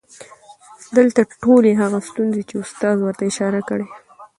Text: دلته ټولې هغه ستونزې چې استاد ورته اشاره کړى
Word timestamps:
دلته 0.97 1.21
ټولې 1.43 1.71
هغه 1.81 1.99
ستونزې 2.09 2.41
چې 2.49 2.55
استاد 2.63 2.97
ورته 3.01 3.23
اشاره 3.31 3.61
کړى 3.69 3.87